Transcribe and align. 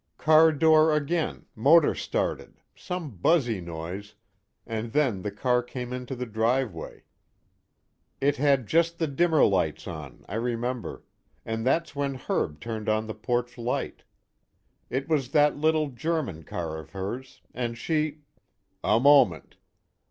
"Car 0.17 0.51
door 0.51 0.95
again, 0.95 1.45
motor 1.53 1.93
started, 1.93 2.59
same 2.75 3.11
buzzy 3.17 3.61
noise, 3.61 4.15
and 4.65 4.93
then 4.93 5.21
the 5.21 5.29
car 5.29 5.61
came 5.61 5.93
into 5.93 6.15
the 6.15 6.25
driveway 6.25 7.03
it 8.19 8.37
had 8.37 8.65
just 8.65 8.97
the 8.97 9.05
dimmer 9.05 9.45
lights 9.45 9.85
on, 9.85 10.25
I 10.27 10.37
remember 10.41 11.03
and 11.45 11.63
that's 11.63 11.95
when 11.95 12.15
Herb 12.15 12.59
turned 12.59 12.89
on 12.89 13.05
the 13.05 13.13
porch 13.13 13.59
light. 13.59 14.01
It 14.89 15.07
was 15.07 15.29
that 15.33 15.55
little 15.57 15.89
German 15.91 16.45
car 16.45 16.79
of 16.79 16.93
hers, 16.93 17.43
and 17.53 17.77
she" 17.77 18.21
"A 18.83 18.99
moment. 18.99 19.57